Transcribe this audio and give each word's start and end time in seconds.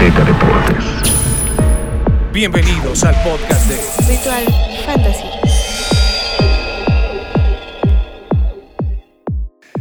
Azteca 0.00 0.24
Deportes. 0.24 0.84
Bienvenidos 2.32 3.04
al 3.04 3.14
podcast 3.22 3.68
de 3.68 3.76
Ritual 4.08 4.44
Fantasy. 4.86 5.24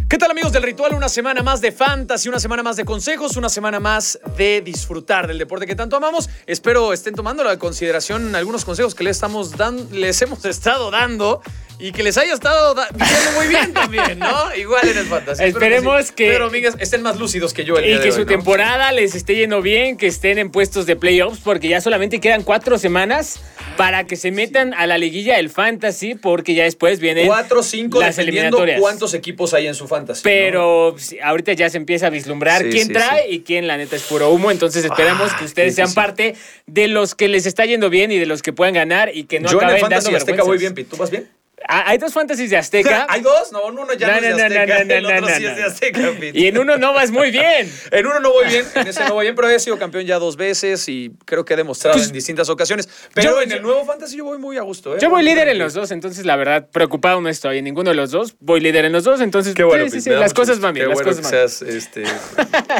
¿Qué 0.09 0.17
tal 0.17 0.31
amigos 0.31 0.51
del 0.51 0.63
ritual? 0.63 0.93
Una 0.93 1.07
semana 1.07 1.41
más 1.41 1.61
de 1.61 1.71
fantasy, 1.71 2.27
una 2.27 2.41
semana 2.41 2.63
más 2.63 2.75
de 2.75 2.83
consejos, 2.83 3.37
una 3.37 3.47
semana 3.47 3.79
más 3.79 4.19
de 4.35 4.59
disfrutar 4.59 5.25
del 5.25 5.37
deporte 5.37 5.65
que 5.65 5.75
tanto 5.75 5.95
amamos. 5.95 6.29
Espero 6.47 6.91
estén 6.91 7.15
tomando 7.15 7.41
la 7.45 7.57
consideración 7.57 8.35
algunos 8.35 8.65
consejos 8.65 8.95
que 8.95 9.05
les, 9.05 9.15
estamos 9.15 9.55
dan, 9.55 9.87
les 9.93 10.21
hemos 10.21 10.43
estado 10.43 10.91
dando 10.91 11.41
y 11.79 11.91
que 11.93 12.03
les 12.03 12.17
haya 12.17 12.33
estado 12.33 12.75
diciendo 12.93 13.31
muy 13.37 13.47
bien 13.47 13.73
también, 13.73 14.19
¿no? 14.19 14.53
Igual 14.55 14.87
en 14.89 14.97
el 14.97 15.05
fantasy. 15.05 15.43
Espero 15.45 15.65
Esperemos 15.75 16.07
sí. 16.07 16.13
que- 16.13 16.27
Pedro 16.27 16.45
Domínguez 16.45 16.75
estén 16.79 17.01
más 17.01 17.17
lúcidos 17.17 17.53
que 17.53 17.63
yo 17.63 17.77
el 17.77 17.85
día 17.85 17.93
Y 17.93 17.97
de 17.97 18.03
que 18.03 18.09
hoy, 18.09 18.13
su 18.15 18.19
¿no? 18.21 18.25
temporada 18.25 18.91
les 18.91 19.15
esté 19.15 19.35
yendo 19.35 19.61
bien, 19.61 19.95
que 19.97 20.07
estén 20.07 20.37
en 20.39 20.51
puestos 20.51 20.85
de 20.85 20.95
playoffs, 20.97 21.39
porque 21.43 21.69
ya 21.69 21.79
solamente 21.81 22.19
quedan 22.19 22.43
cuatro 22.43 22.77
semanas 22.77 23.39
para 23.77 24.03
que 24.05 24.17
se 24.17 24.31
metan 24.31 24.73
a 24.73 24.87
la 24.87 24.97
liguilla 24.97 25.37
del 25.37 25.49
fantasy, 25.49 26.15
porque 26.15 26.53
ya 26.53 26.63
después 26.65 26.99
vienen 26.99 27.27
Cuatro, 27.27 27.63
cinco, 27.63 28.01
las 28.01 28.17
eliminatorias. 28.17 28.81
cuántos 28.81 29.13
equipos 29.13 29.53
hay 29.53 29.67
en 29.67 29.75
su 29.75 29.87
fantasy. 29.87 30.21
Pero 30.23 30.95
ahorita 31.23 31.53
ya 31.53 31.69
se 31.69 31.77
empieza 31.77 32.07
a 32.07 32.09
vislumbrar 32.09 32.61
Sí, 32.63 32.69
quién 32.71 32.87
sí, 32.87 32.93
trae 32.93 33.29
y 33.31 33.39
quién 33.41 33.67
la 33.67 33.77
neta 33.77 33.95
es 33.95 34.01
puro 34.03 34.29
humo. 34.31 34.51
Entonces 34.51 34.83
esperemos 34.83 35.31
Ah, 35.31 35.35
que 35.39 35.45
ustedes 35.45 35.75
sean 35.75 35.93
parte 35.93 36.35
de 36.67 36.87
los 36.89 37.15
que 37.15 37.29
les 37.29 37.45
está 37.45 37.65
yendo 37.65 37.89
bien 37.89 38.11
y 38.11 38.17
de 38.17 38.25
los 38.25 38.41
que 38.41 38.51
puedan 38.51 38.73
ganar 38.73 39.11
y 39.15 39.23
que 39.23 39.39
no 39.39 39.49
yo 39.49 39.57
en 39.59 39.63
el 39.63 39.65
acaben 39.75 39.81
fantasy 39.81 40.03
dando 40.05 40.17
Azteca 40.17 40.43
voy 40.43 40.57
vergüenzas. 40.57 40.59
bien, 40.59 40.75
Pete. 40.75 40.89
¿Tú 40.89 40.97
vas 40.97 41.09
bien? 41.09 41.29
Ah, 41.71 41.83
Hay 41.85 41.99
dos 41.99 42.11
fantasies 42.13 42.49
de 42.49 42.57
Azteca. 42.57 43.05
¿Hay 43.09 43.21
dos? 43.21 43.51
No, 43.51 43.63
uno 43.67 43.93
ya 43.93 44.07
no, 44.07 44.13
No, 44.21 44.27
es 44.27 44.31
no, 44.31 44.37
de 44.37 44.49
no, 44.49 44.55
Azteca. 44.55 44.83
no, 44.83 44.93
el 44.95 45.05
otro 45.05 45.27
sí 45.35 45.45
es 45.45 45.55
de 45.55 45.63
Azteca, 45.63 45.99
Pete. 46.19 46.39
y 46.39 46.47
en 46.47 46.57
uno 46.57 46.77
no 46.77 46.93
vas 46.93 47.11
muy 47.11 47.29
bien. 47.31 47.71
En 47.91 48.05
uno 48.07 48.19
no 48.19 48.31
voy 48.31 48.47
bien, 48.47 48.65
en 48.75 48.87
ese 48.87 49.03
no 49.05 49.13
voy 49.13 49.25
bien, 49.25 49.35
pero 49.35 49.49
he 49.49 49.59
sido 49.59 49.77
campeón 49.77 50.05
ya 50.05 50.17
dos 50.19 50.35
veces 50.35 50.87
y 50.89 51.11
creo 51.25 51.45
que 51.45 51.53
he 51.53 51.57
demostrado 51.57 51.95
Pues, 51.97 52.07
en 52.07 52.13
distintas 52.13 52.49
ocasiones. 52.49 52.89
Pero 53.13 53.31
yo- 53.35 53.41
en 53.41 53.51
el 53.51 53.61
nuevo 53.61 53.85
fantasy 53.85 54.17
yo 54.17 54.23
voy 54.25 54.37
muy 54.39 54.57
a 54.57 54.61
gusto. 54.63 54.95
¿eh? 54.95 54.99
Yo 55.01 55.09
voy 55.09 55.23
líder 55.23 55.47
en 55.49 55.59
los 55.59 55.73
dos, 55.73 55.91
entonces 55.91 56.25
la 56.25 56.35
verdad, 56.35 56.67
preocupado 56.71 57.21
no 57.21 57.29
estoy 57.29 57.59
en 57.59 57.65
ninguno 57.65 57.89
de 57.91 57.95
los 57.95 58.11
dos. 58.11 58.35
Voy 58.39 58.59
líder 58.61 58.85
en 58.85 58.91
los 58.91 59.03
dos, 59.03 59.21
entonces 59.21 59.53
Qué 59.53 59.63
bueno, 59.63 59.85
sí, 59.85 59.91
sí, 59.91 60.01
sí, 60.01 60.09
las 60.09 60.33
cosas 60.33 60.59
van 60.59 60.73
bien, 60.73 60.85
Qué 60.85 60.89
las 60.89 61.03
bueno 61.03 61.11
cosas 61.17 61.31
que 61.31 61.37
seas 61.37 61.61
este, 61.61 62.03